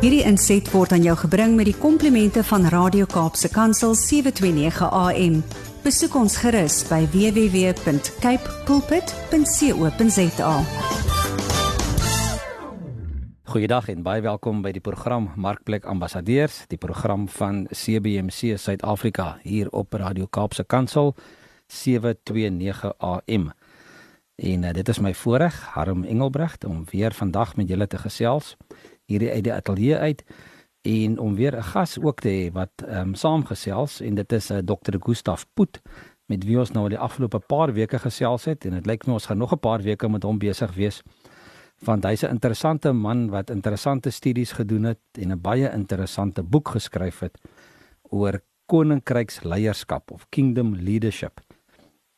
[0.00, 5.34] Hierdie inset word aan jou gebring met die komplimente van Radio Kaapse Kansel 729 AM.
[5.84, 10.54] Besoek ons gerus by www.cape pulpit.co.za.
[13.52, 19.68] Goeiedag en baie welkom by die program Markplek Ambassadeurs, die program van CBC Suid-Afrika hier
[19.68, 21.12] op Radio Kaapse Kansel
[21.68, 23.50] 729 AM.
[24.40, 28.56] En uh, dit is my voorreg, Harm Engelbrecht, om weer vandag met julle te gesels
[29.10, 30.24] hierdie uit die ateljee uit
[30.88, 34.50] en om weer 'n gas ook te hê wat ehm um, saamgesels en dit is
[34.50, 34.96] 'n uh, Dr.
[34.98, 35.80] Gustaf Poot
[36.26, 39.26] met wie ons nou die afgelope paar weke gesels het en dit lyk my ons
[39.26, 41.02] gaan nog 'n paar weke met hom besig wees
[41.84, 46.68] want hy's 'n interessante man wat interessante studies gedoen het en 'n baie interessante boek
[46.68, 47.38] geskryf het
[48.02, 51.40] oor koninkryksleierskap of kingdom leadership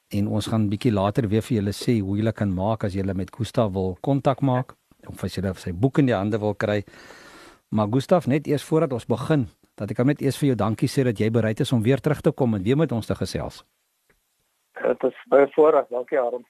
[0.08, 3.14] en ons gaan bietjie later weer vir julle sê hoe julle kan maak as julle
[3.14, 4.74] met Gustaf wil kontak maak
[5.08, 6.82] of as julle sy boek in die hande wil kry.
[7.72, 11.04] Maar Gustaf, net eers voordat ons begin, dat ek net eers vir jou dankie sê
[11.04, 13.64] dat jy bereid is om weer terug te kom en weer met ons te gesels.
[14.82, 16.44] Dit is baie voorreg, dankie Aaron.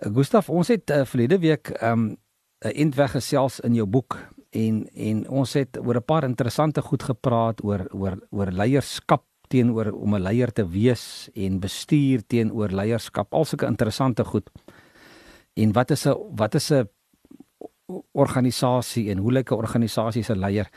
[0.00, 2.16] Uh, Gustaf, ons het uh, verlede week 'n um,
[2.64, 4.18] 'n eindweg gesels in jou boek
[4.50, 9.92] en en ons het oor 'n paar interessante goed gepraat oor oor oor leierskap teenoor
[9.92, 13.34] om 'n leier te wees en bestuur teenoor leierskap.
[13.34, 14.50] Al sulke interessante goed.
[15.54, 16.88] En wat is 'n wat is 'n
[18.12, 20.68] organisasie en hoe lyk 'n organisasie se leier?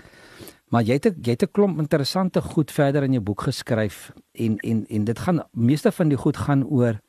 [0.74, 4.58] Maar jy het jy het 'n klomp interessante goed verder in jou boek geskryf en
[4.58, 7.00] en en dit gaan meeste van die goed gaan oor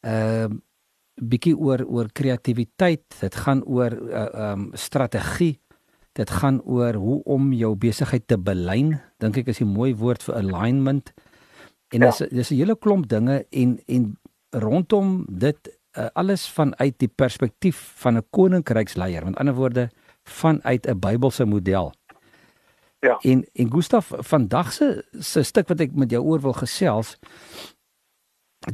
[0.00, 0.58] ehm uh,
[1.20, 3.04] bietjie oor oor kreatiwiteit.
[3.20, 5.60] Dit gaan oor ehm uh, um, strategie.
[6.12, 9.00] Dit gaan oor hoe om jou besigheid te belyn.
[9.18, 11.12] Dink ek is 'n mooi woord vir alignment.
[11.88, 12.26] En dis ja.
[12.26, 14.18] dis 'n hele klomp dinge en en
[14.50, 19.90] rondom dit uh, alles vanuit die perspektief van 'n koninkryksleier, met ander woorde
[20.24, 21.92] vanuit 'n Bybelse model.
[23.00, 23.18] Ja.
[23.20, 27.18] En en Gustaf vandag se se stuk wat ek met jou oor wil gesels,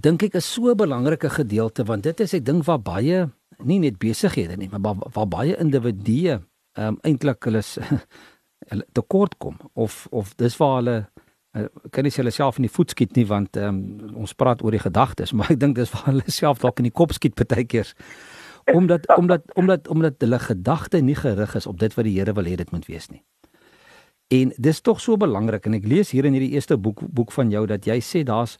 [0.00, 3.78] dink ek is so 'n belangrike gedeelte want dit is 'n ding waar baie nie
[3.78, 6.40] net besighede nie, maar waar, waar baie individue
[6.72, 7.44] ehm um, eintlik
[8.70, 11.08] hulle tekort kom of of dis waar hulle
[11.90, 13.82] kan nie hulle self in die voet skiet nie want um,
[14.14, 16.96] ons praat oor die gedagtes maar ek dink dis waar hulle self dalk in die
[17.02, 17.94] kop skiet baie keer
[18.72, 22.44] omdat omdat omdat omdat hulle gedagte nie gerig is op dit wat die Here wil
[22.44, 23.22] hê dit moet wees nie.
[24.28, 27.50] En dis tog so belangrik en ek lees hier in hierdie eerste boek boek van
[27.50, 28.58] jou dat jy sê daar's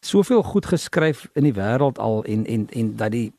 [0.00, 3.32] soveel goed geskryf in die wêreld al en en en dat die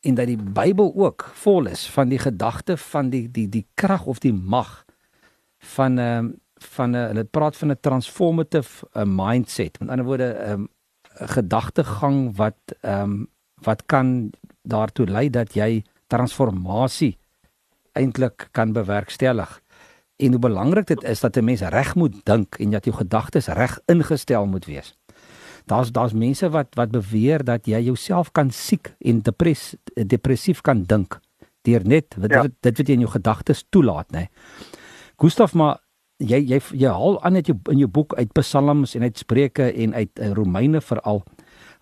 [0.00, 4.06] en dat die Bybel ook vol is van die gedagte van die die die krag
[4.06, 4.84] of die mag
[5.58, 9.80] van ehm um, van 'n hulle praat van 'n transformative uh, mindset.
[9.80, 10.68] Met ander woorde, 'n um,
[11.14, 13.28] gedagtegang wat ehm um,
[13.60, 14.32] wat kan
[14.62, 17.18] daartoe lei dat jy transformasie
[17.92, 19.60] eintlik kan bewerkstellig.
[20.16, 23.46] En hoe belangrik dit is dat 'n mens reg moet dink en dat jou gedagtes
[23.46, 24.96] reg ingestel moet wees.
[25.64, 30.82] Daar's daar's mense wat wat beweer dat jy jouself kan siek en depres, depressief kan
[30.82, 31.20] dink
[31.62, 32.42] deur net wat ja.
[32.42, 34.26] dit, dit wat jy in jou gedagtes toelaat, nê.
[35.20, 35.78] Gustaf maar
[36.20, 39.70] jy jy jy haal aan net jou in jou boek uit psalms en uit spreuke
[39.72, 41.22] en uit uh, Romeine veral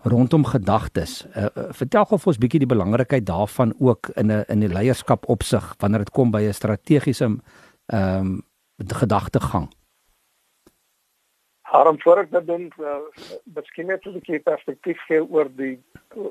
[0.07, 1.25] rondom gedagtes.
[1.35, 4.73] Uh, uh, vertel gou vir ons bietjie die belangrikheid daarvan ook in 'n in die
[4.73, 8.41] leierskap opsig wanneer dit kom by 'n strategiese ehm um,
[8.87, 9.67] gedagtegang.
[11.61, 12.97] Haarom voor ek dit doen, uh,
[13.43, 15.83] miskien net 'n bietjie perspektief gee oor die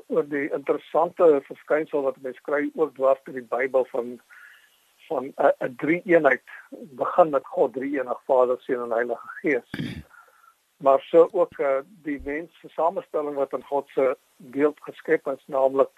[0.07, 4.19] oor die interessante verskynsel wat mens kry ook dwars deur die Bybel van
[5.09, 6.45] van 'n drie eenheid
[7.01, 9.69] begin met God drie enig Vader, Seun en Heilige Gees.
[10.79, 15.43] Maar so ook uh, die mens se samestelling wat in God se beeld geskep is,
[15.45, 15.91] naamlik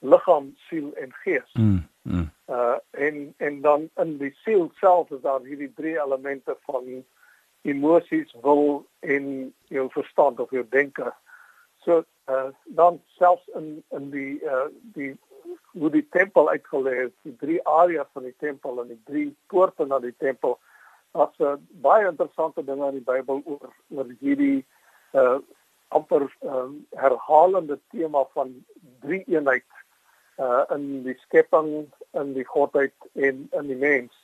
[0.00, 1.52] liggaam, siel en gees.
[1.52, 2.30] Mm, mm.
[2.48, 7.04] Uh en en dan in die siel self is daar hierdie drie elemente van
[7.62, 11.12] emosies, wil en jou verstand of jou denke.
[11.84, 15.16] So uh dan selfs in in die uh die
[15.72, 19.86] hoe die tempel uitgelê is, die drie areas van die tempel en die drie poorte
[19.86, 20.58] na die tempel.
[21.14, 24.64] Daar's uh, baie interessante dinge in die Bybel oor oor hierdie
[25.18, 25.38] uh
[25.90, 28.52] amper uh, herhalende tema van
[29.02, 29.66] drie eenheid
[30.38, 34.14] uh in die skepping, in die godheid en in die mens.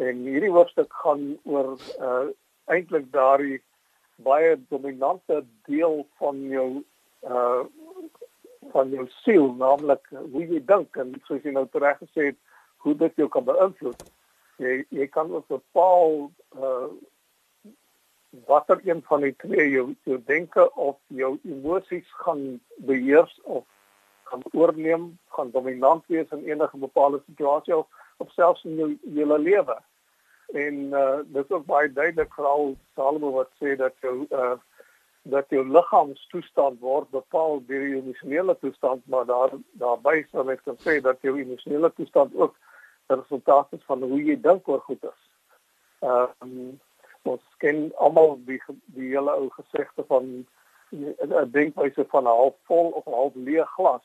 [0.00, 2.30] En hierdie hoofstuk gaan oor uh
[2.72, 3.60] eintlik daardie
[4.24, 6.68] baie dominante deel van jou
[7.28, 7.64] uh
[8.72, 12.38] van jou siel, naamlik hoe jy dink en soos jy nou reg gesê het,
[12.84, 14.02] hoe dit jou kan beïnvloed.
[14.62, 16.88] Jy jy kan ook bepaal uh
[18.46, 23.64] watter een van die twee jou jou denke of jou emosies gaan beheers of
[24.28, 27.86] gaan oorneem, gaan dominant wees in enige bepaalde situasie of,
[28.16, 29.78] of selfs in jou hele lewe.
[30.52, 34.56] En uh dit is ook baie duidelik veral Salomo wat sê dat jou uh
[35.22, 39.50] dat jou liggaamstoestand word bepaal deur jou emosionele toestand, maar daar
[39.80, 42.54] daarbey sal ek kan sê dat jou emosionele toestand ook
[43.08, 45.22] 'n resultaat is van hoe jy dink oor goed is.
[46.00, 46.80] Ehm um,
[47.22, 48.60] ons ken almal die
[48.96, 50.46] die hele ou gesegde van
[50.90, 54.04] 'n denkwyse van 'n half vol of half leeg glas.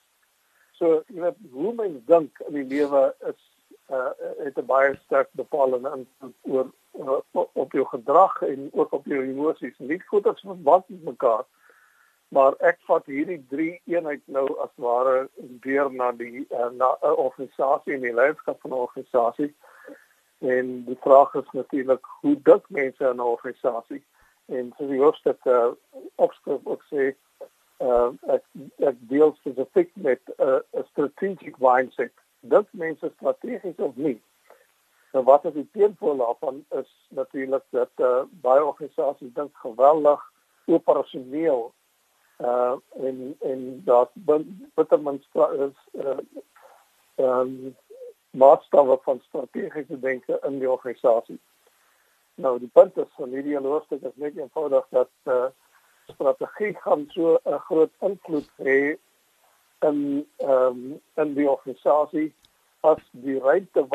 [0.71, 3.41] So jy weet hoe mens dink in die lewe is
[3.89, 4.11] uh
[4.43, 6.71] het 'n baie sterk bepalende invloed oor
[7.73, 9.75] op jou gedrag en ook op jou emosies.
[9.77, 11.43] Nie goed as wat met mekaar.
[12.33, 15.29] Maar ek vat hierdie drie eenheid nou as ware
[15.61, 19.53] weer na die uh, na 'n organisasie en die leierskap van 'n organisasie.
[20.39, 24.03] En die vraag is natuurlik hoe dink mense in 'n organisasie?
[24.45, 25.71] en so die hoofstuk uh,
[26.15, 27.13] opskrif ook sê
[27.83, 28.43] uh, ek
[28.89, 34.19] ek deel spesifiek met 'n uh, strategic mindset dink mense strategies of nie
[35.13, 36.63] nou wat is die teenvoor daarvan?
[36.79, 40.21] Is natuurlik dat uh, baie organisasies dink geweldig
[40.65, 41.71] operasioneel
[42.41, 44.09] uh en en dat
[44.75, 45.27] bitter mens
[45.67, 46.17] is uh
[47.15, 47.75] um
[48.31, 51.39] maatstawwe van strategiese denke in die organisasie
[52.35, 55.45] Nou die punt is van hierdie hoofstuk is net eenvoudig dat uh,
[56.13, 58.97] strategie gaan so 'n groot invloed hê
[59.89, 59.99] in
[60.37, 62.33] ehm um, in die organisasie
[62.81, 63.85] as die ruimte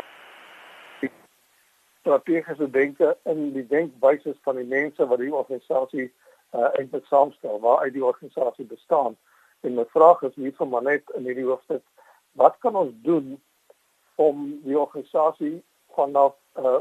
[1.99, 6.11] strategiese denke in die denkwyse van die mense wat die organisasie
[6.53, 9.17] uh, eintlik saamstel waar uit die organisasie bestaan.
[9.61, 11.83] En my vraag is hier van net in hierdie hoofstuk
[12.31, 13.41] wat kan ons doen
[14.15, 15.61] om die organisasie
[15.95, 16.79] vanaf uh,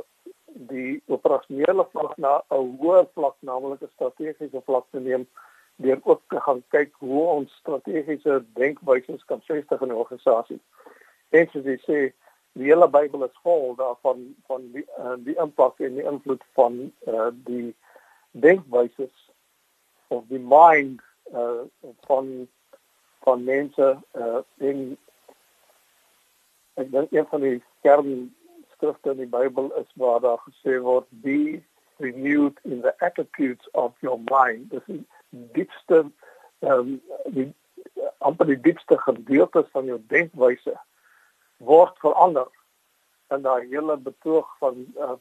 [0.71, 5.27] die operasionele vlak na 'n hoër vlak, naamlik 'n strategiese vlak te neem,
[5.77, 10.61] deur ook te gaan kyk hoe ons strategiese denkwyse kan vestig in 'n organisasie.
[11.29, 11.99] En soos jy sê,
[12.53, 16.93] die hele Bybel is vol daarvan van die uh, die impak en die invloed van
[17.07, 17.75] uh, die
[18.31, 19.09] denkwyse
[20.09, 21.03] of die mind
[21.35, 21.67] uh,
[22.07, 22.49] van
[23.27, 24.97] van mense uh, in
[26.79, 27.57] ek dink een van die
[27.87, 28.13] kern
[28.75, 31.61] skrifte in die Bybel is waar daar gesê word be
[31.99, 34.71] renewed in the attitudes of your mind.
[34.71, 35.05] Dis die
[35.53, 36.05] diepste
[36.61, 37.01] um,
[37.35, 37.49] die
[38.19, 40.77] amper die diepste gedeeltes van jou denkwyse
[41.59, 42.49] word verander.
[43.29, 45.17] En daai hele betoog van uh,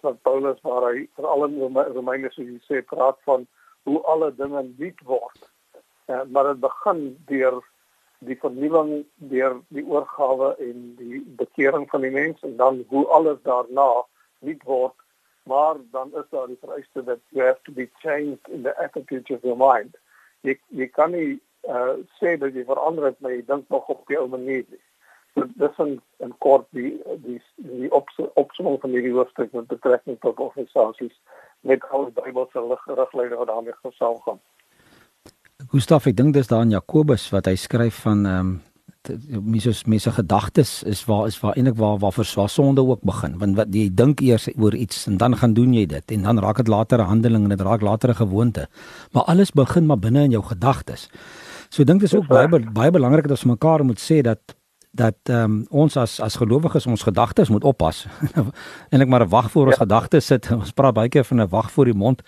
[0.00, 3.46] van Paulus waar hy veral in Romeine soos jy sê praat van
[3.88, 5.44] hoe alle dinge nuut word.
[6.06, 7.60] Uh, maar dit begin deur
[8.20, 13.38] die vernuwing deur die oorgawe en die bekering van die mens en dan hoe alles
[13.48, 13.88] daarna
[14.44, 14.96] nuut word
[15.48, 19.34] maar dan is daar die vereiste dat you have to be changed in the attitude
[19.34, 19.96] of your mind
[20.44, 21.38] jy jy kan nie
[21.68, 24.84] uh, sê dat jy verander het maar jy dink nog op jou manier nie
[25.34, 27.90] so dis 'n 'n kort die die die
[28.34, 31.16] opsomming van hierdie hoofstuk met betrekking tot organisasies
[31.60, 34.40] met al die Bybelse riglyne wat daarmee gesaamgaan
[35.68, 38.60] Gustaf, ek dink dis daar in Jakobus wat hy skryf van ehm um,
[39.48, 43.38] mense mense gedagtes is waar is waar eintlik waar waar vir sonde ook begin.
[43.38, 46.38] Want wat jy dink eers oor iets en dan gaan doen jy dit en dan
[46.38, 48.68] raak dit later 'n handeling en dit raak later 'n gewoonte.
[49.12, 51.08] Maar alles begin maar binne in jou gedagtes.
[51.70, 54.40] So ek dink dit is ook baie baie belangrik dat ons mekaar moet sê dat
[54.90, 58.06] dat ehm um, ons as as gelowiges ons gedagtes moet oppas
[58.92, 59.82] en ek maar 'n wag voor ons ja.
[59.82, 62.22] gedagtes sit ons praat baie keer van 'n wag voor die mond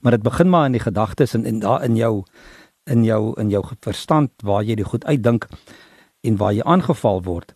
[0.00, 2.24] maar dit begin maar in die gedagtes en en daar in jou
[2.84, 5.48] in jou in jou verstand waar jy die goed uitdink
[6.24, 7.54] en waar jy aangeval word.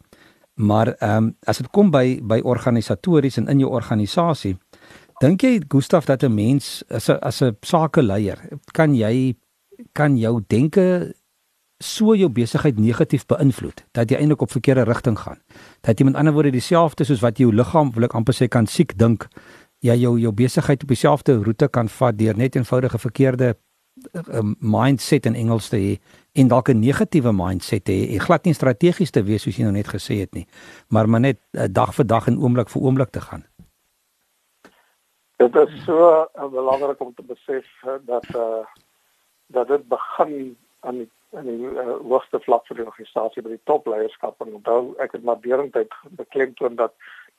[0.55, 4.57] Maar ehm um, as dit kom by by organisatories en in jou organisasie,
[5.23, 8.39] dink jy Gustaf dat 'n mens as 'n as 'n sakeleier,
[8.73, 9.37] kan jy
[9.93, 11.15] kan jou denke
[11.79, 15.39] so jou besigheid negatief beïnvloed dat jy eintlik op verkeerde rigting gaan.
[15.87, 18.67] Dat jy met ander woorde dieselfde soos wat jou liggaam wil ek amper sê kan
[18.67, 19.29] siek dink,
[19.81, 23.55] jy jou jou besigheid op dieselfde roete kan vat deur net eenvoudige verkeerde
[24.15, 25.99] 'n mindset in Engels te hê
[26.33, 29.63] en dalk 'n negatiewe mindset te hê en glad nie strategies te wees soos jy
[29.63, 30.47] nou net gesê het nie,
[30.89, 33.45] maar maar net uh, dag vir dag en oomblik vir oomblik te gaan.
[35.37, 38.67] Dit is so uh, belangrik om te besef uh, dat uh,
[39.47, 43.65] dat dit begin aan die aan die uh, hoogste vlak van die organisasie by die
[43.71, 46.95] topleierskap en onthou ek het maar deurentyd beklemtoon dat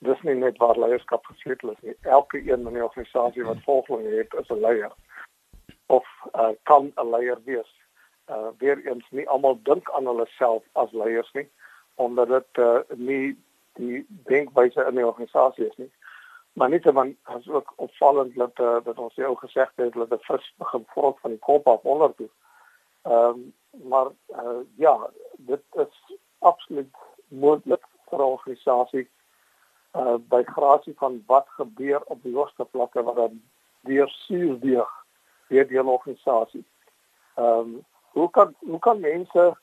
[0.06, 1.96] dis nie net waar leierskap gesleutel is nie.
[2.02, 4.92] Elke een in die organisasie wat volgelinge het, is 'n leier
[5.88, 6.06] of
[6.36, 7.72] uh, kan 'n leier wees.
[8.30, 11.50] Uh weer eens nie almal dink aan hulle self as leiers nie
[11.96, 13.38] omdat dit uh, nie
[13.74, 15.92] die denkwyse in die organisasie is nie.
[16.54, 20.26] Maar net dan as ook opvallend dat uh, dat ons jou gesê het dat die
[20.28, 22.30] vis begin vrot van die kop af onder toe.
[23.04, 26.96] Ehm um, maar uh, ja, dit is absoluut
[27.28, 29.08] moontlik vir organisasie
[29.98, 33.42] uh by grasie van wat gebeur op die hoogste vlakke wat dan
[33.90, 34.90] deur suurdeeg
[35.50, 36.66] deur die organisasie.
[37.36, 39.58] Ehm um, hoe kan hoe kan mense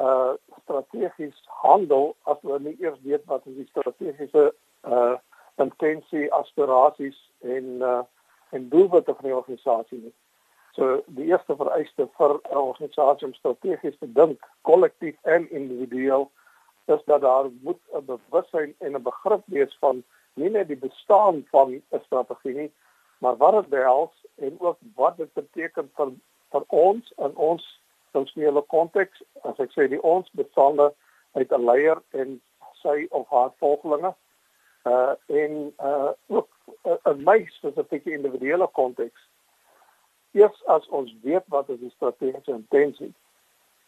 [0.00, 0.32] uh
[0.62, 4.54] strategies handel as hulle nie eers weet wat is die strategiese
[4.88, 5.16] uh
[5.56, 8.02] intensie aspirasies en uh
[8.50, 10.14] en doelwitte van die organisasie nie.
[10.74, 16.30] So die eerste vereiste vir 'n organisasie om strategies te dink, kollektief en individueel,
[16.86, 20.02] is dat daar moet 'n bewussyn en 'n begrip wees van
[20.34, 22.72] nie net die bestaan van 'n strategie nie,
[23.18, 26.12] maar wat dit behels en ook wat dit beteken vir
[26.50, 29.22] vir ons in ons funksionele konteks.
[29.42, 30.78] As ek sê die ons bestaan
[31.32, 32.40] uit 'n leier en
[32.82, 34.14] sy of haar volgelinge
[34.86, 36.48] uh en uh ook
[37.04, 39.20] 'n my spesifieke individuele konteks
[40.34, 43.12] eers as ons weet wat is die strategiese intensie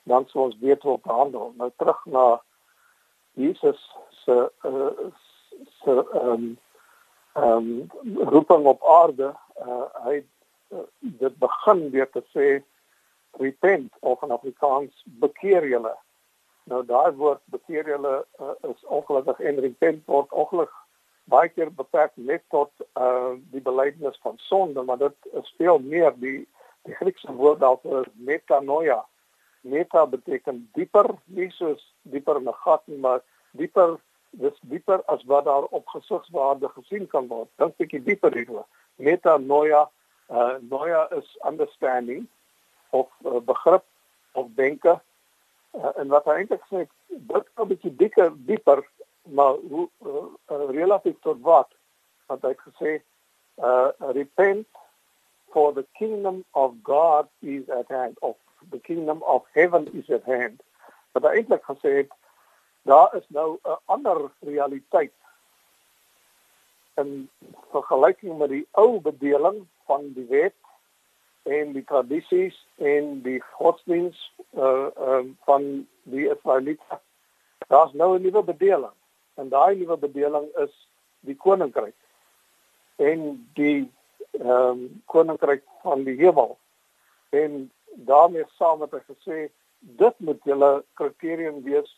[0.07, 1.53] dan sou ons weet hoe behandel.
[1.59, 2.27] Nou terug na
[3.35, 3.81] Jesus
[4.23, 5.11] se uh,
[5.83, 6.47] se ehm um,
[7.33, 7.71] ehm
[8.03, 9.35] um, roeping op aarde.
[9.67, 10.23] Uh, hy
[10.71, 12.47] uh, dit begin deur te sê
[13.43, 15.93] repent of in Afrikaans bekeer julle.
[16.71, 20.86] Nou daai woord bekeer julle uh, is ongelukkig en repent word ongelukkig
[21.31, 26.15] baie keer beperk net tot uh die belydenis van sonde, maar dit is veel meer
[26.23, 26.47] die
[26.87, 29.01] die Griekse woord daarvoor is metanoia.
[29.67, 33.97] Meta beteken dieper, nie soos dieper in 'n gat nie, maar dieper,
[34.31, 37.49] dis dieper as wat daar op gesigswaarde gesien kan word.
[37.59, 38.67] Dink 'n bietjie dieper hieroor.
[38.97, 39.91] Metanoia,
[40.31, 42.27] uh noia is understanding
[42.91, 43.85] of uh, begrip
[44.33, 45.01] of denke.
[45.75, 48.87] Uh, en wat hy eintlik sê, dit is 'n bietjie dieper, dieper
[49.27, 51.69] maar hoe uh, relatief tot wat?
[52.27, 53.03] Want hy het gesê
[53.57, 54.67] uh repent
[55.51, 58.37] for the kingdom of god is at hand of
[58.71, 60.63] the kingdom of heaven is at hand.
[61.13, 62.13] Wat hy eintlik gesê het
[62.87, 65.13] daar is nou 'n ander realiteit
[66.95, 67.31] in
[67.71, 70.55] vergelyking met die ou bedeling van die wet
[71.43, 77.01] en die tradisies en die godsdiens uh, uh van die Israeliete
[77.67, 78.97] daar's nou 'n nuwe bedeling
[79.37, 80.73] en daai nuwe bedeling is
[81.21, 81.97] die koninkryk
[82.97, 83.29] en
[83.59, 83.79] die
[84.41, 86.59] ehm um, koninkryk van die hemel.
[87.31, 87.71] En
[88.11, 89.39] daarmee saam het hy gesê
[90.01, 91.91] dit moet julle kriterium wees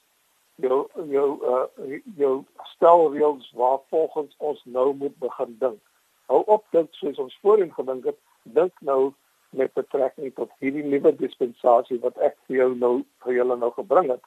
[0.62, 2.32] jou jou uh, jou
[2.74, 5.80] stelreëls waar volgens ons nou moet begin dink.
[6.26, 9.12] Hou op dit soos ons voorheen gedink het dink nou
[9.50, 14.10] met betrekking tot hierdie nuwe dispensasie wat ek vir jou nou vir julle nou gebring
[14.12, 14.24] het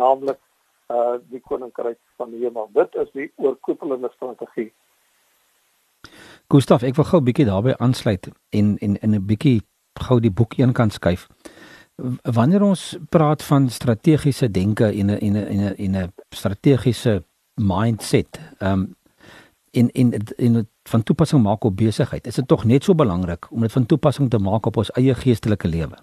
[0.00, 0.40] naamlik
[0.92, 2.68] uh die koninkryk van die hemel.
[2.72, 4.72] Dit is die oorkoepelende strategie.
[6.52, 9.62] Gustaf, ek wil gou 'n bietjie daarbey aansluit en en in 'n bietjie
[9.94, 11.28] gou die boek een kan skuif.
[12.22, 17.24] Wanneer ons praat van strategiese denke en 'n en 'n en 'n en 'n strategiese
[17.54, 18.96] mindset, ehm um,
[19.70, 23.60] in in in van toepassing maak op besigheid, is dit tog net so belangrik om
[23.60, 25.96] dit van toepassing te maak op ons eie geestelike lewe.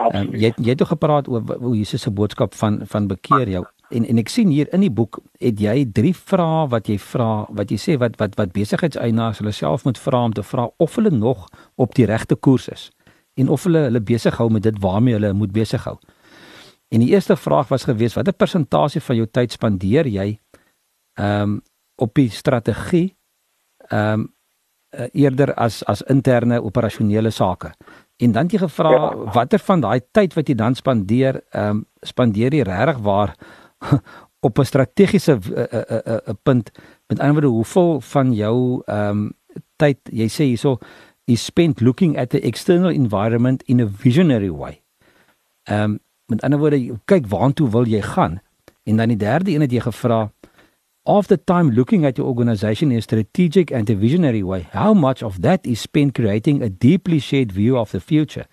[0.00, 3.64] Um, jy jy het toch gepraat oor hoe Jesus se boodskap van van bekeer jou
[3.92, 7.46] en en ek sien hier in die boek het jy drie vrae wat jy vra
[7.52, 10.96] wat jy sê wat wat wat besigheidseienaars hulle self moet vra om te vra of
[10.96, 11.46] hulle nog
[11.76, 12.88] op die regte koers is
[13.34, 15.96] en of hulle hulle besig hou met dit waarmee hulle moet besig hou.
[16.92, 20.28] En die eerste vraag was gewees watter persentasie van jou tyd spandeer jy
[21.20, 21.60] ehm um,
[22.00, 23.12] op die strategie
[23.88, 24.30] ehm um,
[25.12, 27.70] eerder as as interne operasionele sake.
[28.16, 29.14] En dan jy gevra ja.
[29.32, 33.34] watter van daai tyd wat jy dan spandeer, ehm um, spandeer jy regtig waar
[34.46, 36.70] op 'n strategiese 'n uh, uh, uh, uh, punt.
[37.06, 39.32] Met ander woorde, hoeveel van jou ehm um,
[39.76, 40.78] tyd jy sê hierso
[41.24, 44.82] is spent looking at the external environment in a visionary way.
[45.62, 48.40] Ehm um, met ander woorde, kyk waartoe wil jy gaan?
[48.82, 50.32] En dan die derde een het jy gevra
[51.04, 54.94] of the time looking at your organization in a strategic and a visionary way, how
[54.94, 58.46] much of that is spent creating a deeply shared view of the future?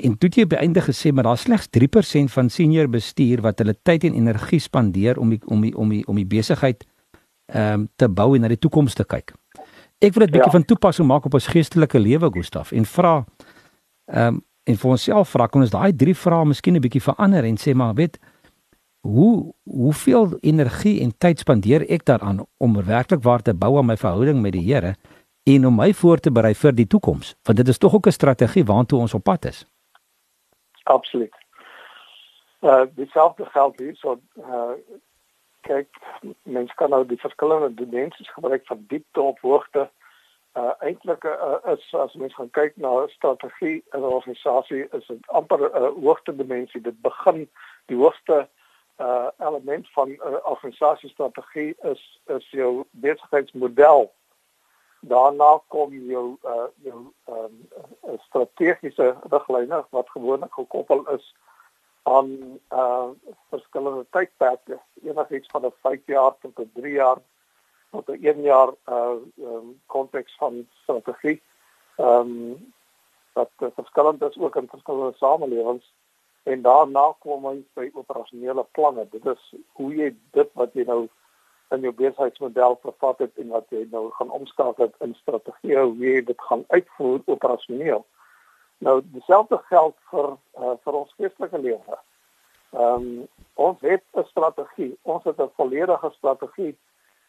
[0.00, 4.06] En toe jy beëindig gesê maar daar slegs 3% van senior bestuur wat hulle tyd
[4.08, 6.86] en energie spandeer om die, om die, om die, om die besigheid
[7.50, 9.34] ehm um, te bou en na die toekoms te kyk.
[10.00, 10.54] Ek wil dit bietjie ja.
[10.54, 13.16] van toepassing maak op ons geestelike lewe Gustaf en vra
[14.06, 17.44] ehm um, en vir onsself vra kon ons daai drie vrae miskien 'n bietjie verander
[17.44, 18.18] en sê maar weet
[19.00, 23.96] hoe hoeveel energie en tyd spandeer ek daaraan om werklik waar te bou aan my
[23.96, 24.94] verhouding met die Here
[25.48, 27.34] en om my voor te berei vir die toekoms?
[27.42, 29.66] Want dit is tog ook 'n strategie waartoe ons op pad is.
[30.82, 31.34] Absoluut.
[32.60, 34.72] Uh dieselfde geld hier so uh
[35.60, 35.88] kyk
[36.42, 39.90] mens kan nou die verskillende dimensies gebruik van diepte op hoogte.
[40.56, 45.26] Uh eintlik uh, is as mens gaan kyk na strategie in 'n organisasie is dit
[45.26, 46.80] amper 'n uh, hoogste dimensie.
[46.80, 47.48] Dit begin
[47.86, 48.48] die hoogste
[49.00, 54.12] uh element van 'n uh, organisasiestrategie is is jou besigheidsmodel.
[55.00, 57.68] Daarna kom jou uh jou um,
[58.28, 61.34] strategiese riglyne wat gewoonlik gekoppel is
[62.02, 63.08] aan uh
[63.48, 64.78] verskillende tydperke.
[65.02, 67.18] Enigiets van 'n 5 jaar tot 'n 3 jaar
[67.90, 71.42] tot 'n 1 jaar uh um, konteks van strategie
[71.96, 72.72] ehm um,
[73.32, 75.92] wat verskillend is ook in verskillende samelewings
[76.42, 81.08] en daarna kom ons by operasionele planne dit is hoe jy dit wat jy nou
[81.70, 86.22] in jou besigheidsmodel vervat het en wat jy nou gaan omskakel in strategie hoe jy
[86.26, 88.02] dit gaan uitvoer operasioneel.
[88.78, 91.98] Nou dieselfde geld vir uh, vir ons geestelike lewe.
[92.74, 94.96] Ehm um, ons het 'n strategie.
[95.02, 96.78] Ons het 'n volledige strategie.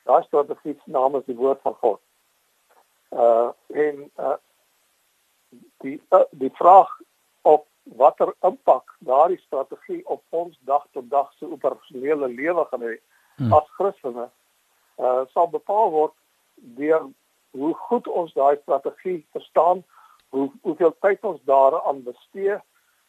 [0.04, 2.00] Daai strategie se naam is die woord van God.
[3.10, 4.38] Uh en uh
[5.78, 7.00] die uh, die vraag
[7.42, 12.96] op watter impak daardie strategie op ons dag tot dag se operasionele lewe gaan hê
[13.38, 13.54] hmm.
[13.54, 14.28] as Christene
[14.98, 16.16] uh, sal bepaal word
[16.78, 17.10] deur
[17.52, 19.84] hoe goed ons daai strategie verstaan,
[20.30, 22.56] hoe hoeveel tyd ons daaraan bestee,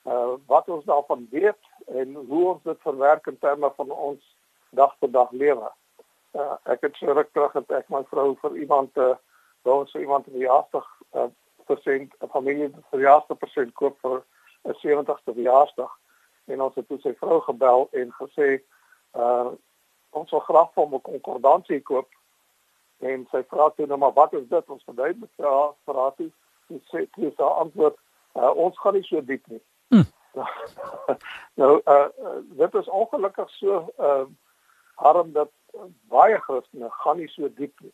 [0.05, 4.37] uh, wat ons daarvan weet en hoe ons dit verwerk in terme van ons
[4.71, 5.71] dag tot dag lewe.
[6.33, 9.13] Uh, ek het so ruk terug het ek my vrou vir iemand uh,
[9.69, 11.29] wou so iemand in die jaarsdag uh,
[11.69, 14.23] persent 'n familie vir jaarsdag persent koop vir
[14.65, 15.99] 'n 70ste verjaarsdag
[16.45, 18.63] en ons het toe sy vrou gebel en gesê
[19.13, 19.51] uh
[20.13, 22.09] ons wil graag vir 'n konkordansie koop.
[23.01, 24.69] En sy vra toe nou maar wat is dit?
[24.71, 26.31] Ons verduidelik vir haar vir haar toe
[26.91, 27.97] sy sê sy antwoord
[28.35, 29.63] uh, ons gaan nie so diep nie.
[29.89, 30.07] Hm.
[31.61, 32.09] nou uh,
[32.61, 34.27] dit is ongelukkig so uh,
[34.95, 35.51] harm dat
[36.09, 37.93] baie Christene gaan nie so diep nie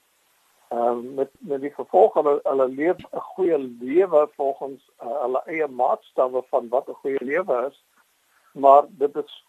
[0.71, 5.67] um, met met die gevolg hulle hulle leef 'n goeie lewe volgens uh, hulle eie
[5.67, 7.85] maatstawwe van wat 'n goeie lewe is
[8.53, 9.45] maar dit is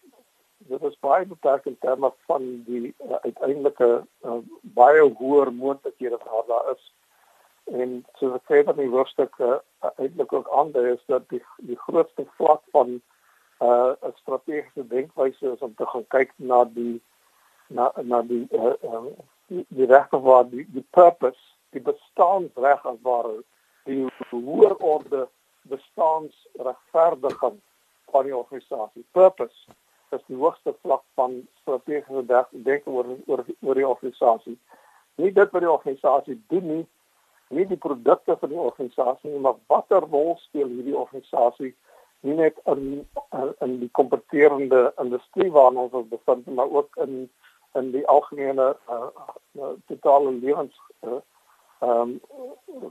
[0.58, 3.90] dit is baie beperk in terme van die uh, uiteindelike
[4.26, 6.94] uh, baie hoër moontlikhede wat daar is.
[7.64, 9.60] En so wat sê dat die hoofstuk uh,
[9.96, 13.02] eintlik ook ander is dat die die grootste vlak van 'n
[13.66, 17.02] uh, strategiese denkwyse is om te gaan kyk na die
[17.68, 19.10] na na die uh, um,
[19.50, 21.42] die, die regte waar die die purpose,
[21.76, 23.40] die bestaansreg as ware,
[23.90, 25.28] die hoër orde
[25.70, 27.60] bestaansregverdiging
[28.12, 29.06] van die organisasie.
[29.12, 29.76] Purpose
[30.16, 34.58] is die hoogste vlak van strategiese denke oor oor oor die organisasie.
[35.22, 36.86] Nie dit wat die organisasie doen nie,
[37.50, 41.74] nie die produkte van die organisasie nie, maar watter rol speel hierdie organisasie
[42.22, 47.30] nie net in in, in die kompeterende industrie waarin ons ons bevind, maar ook in
[47.74, 49.08] in die algemene uh,
[49.60, 50.76] uh, totale lewens
[51.08, 51.22] uh,
[51.80, 52.20] um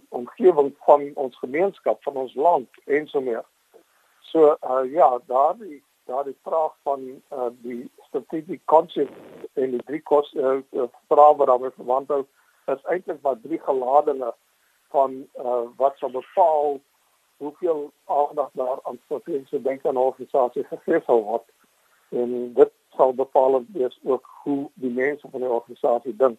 [0.09, 3.45] omgewing van ons gemeenskap, van ons land en so meer.
[4.21, 9.13] So uh, ja, daardie daar die vraag van uh, die strategic concept
[9.53, 10.57] en die drie kos uh,
[11.09, 12.23] vrae wat daarmee verwant hou
[12.73, 14.31] is eintlik maar drie geladene
[14.95, 16.79] van uh, wat sou bepaal
[17.45, 21.45] hoeveel aandag daar aan strategiese denke en organisasie gegee sal word
[22.23, 26.39] en dit sal bepaal wees ook hoe die mense van die organisasie dink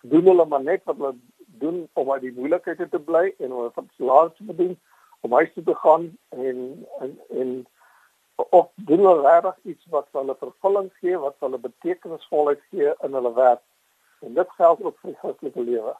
[0.00, 1.16] doen hulle maar net wat hulle
[1.62, 4.76] doen om uit die moeilikhede te bly en om van salaris te verdien
[5.26, 7.66] om huis toe te gaan en en en
[8.50, 13.32] of doen hulle regtig iets wat hulle vervulling gee, wat hulle betekenisvolheid gee in hulle
[13.34, 13.62] werk.
[14.20, 15.96] En dit geld ook vir die Christelike lewe.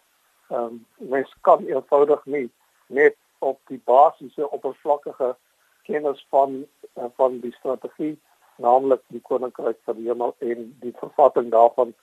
[0.48, 2.46] Ehm um, mens kan eenvoudig nie
[2.86, 5.34] net op die basiese oppervlakkige
[5.82, 8.14] kennis van uh, van die strategie,
[8.58, 11.94] naamlik die koninkryk van die hemel en die vervatting daarvan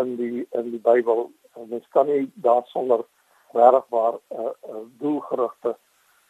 [0.00, 1.30] in die in die Bybel.
[1.56, 3.04] Uh, mens kan nie daarsonder
[3.52, 5.76] regtig waar 'n uh, uh, doelgerigte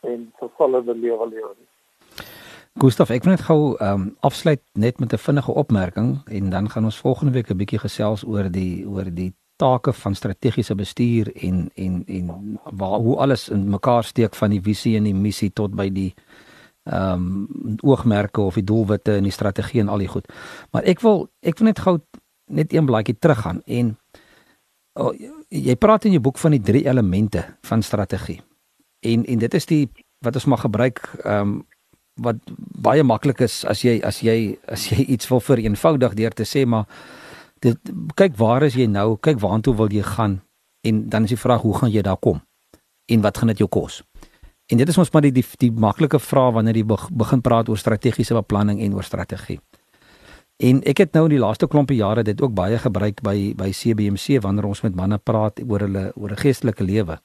[0.01, 1.69] en vervullende lewe lewe nie.
[2.81, 6.71] Gustaf, ek wil net gou ehm um, afsluit net met 'n vinnige opmerking en dan
[6.71, 11.33] gaan ons volgende week 'n bietjie gesels oor die oor die take van strategiese bestuur
[11.35, 15.53] en en en waar hoe alles in mekaar steek van die visie en die missie
[15.53, 16.15] tot by die
[16.89, 20.29] ehm um, oogmerke of die doelwitte en die strategie en al die goed.
[20.73, 21.99] Maar ek wil ek wil net gou
[22.51, 23.97] net een blaadjie teruggaan en
[24.99, 25.13] oh,
[25.49, 28.41] jy praat in jou boek van die drie elemente van strategie.
[29.01, 29.89] En en dit is die
[30.25, 31.61] wat ons maar gebruik ehm um,
[32.21, 32.37] wat
[32.85, 36.67] baie maklik is as jy as jy as jy iets wil vereenvoudig deur te sê
[36.67, 36.89] maar
[37.65, 40.41] dit kyk waar is jy nou kyk waartoe wil jy gaan
[40.87, 42.41] en dan is die vraag hoe gaan jy daar kom
[43.11, 44.03] en wat gaan dit jou kos
[44.71, 47.79] en dit is ons maar die die, die maklike vraag wanneer jy begin praat oor
[47.79, 49.61] strategiese beplanning en oor strategie
[50.61, 53.71] en ek het nou in die laaste klompie jare dit ook baie gebruik by by
[53.73, 57.19] CBMC wanneer ons met manne praat oor hulle oor 'n geestelike lewe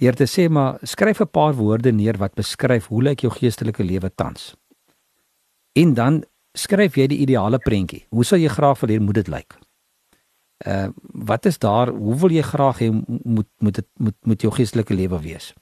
[0.00, 3.84] deur te sê maar skryf 'n paar woorde neer wat beskryf hoe lyk jou geestelike
[3.84, 4.54] lewe tans.
[5.72, 8.06] En dan skryf jy die ideale prentjie.
[8.10, 9.58] Hoe sou jy graag wil hê moet dit lyk?
[10.66, 10.88] Uh
[11.26, 11.88] wat is daar?
[11.88, 12.90] Hoe wil jy graag hê
[13.24, 15.54] moet moet dit moet moet jou geestelike lewe wees?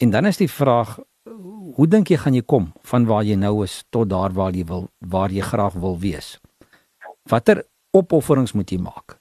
[0.00, 0.98] En dan is die vraag
[1.76, 4.64] hoe dink jy gaan jy kom van waar jy nou is tot daar waar jy
[4.68, 6.38] wil waar jy graag wil wees?
[7.28, 9.18] Watter opofferings moet jy maak?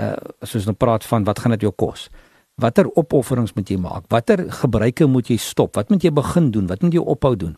[0.00, 0.16] Uh
[0.48, 2.08] soos nou praat van wat gaan dit jou kos?
[2.58, 4.08] Watter opofferings moet jy maak?
[4.08, 5.76] Watter gebruike moet jy stop?
[5.76, 6.66] Wat moet jy begin doen?
[6.72, 7.54] Wat moet jy ophou doen?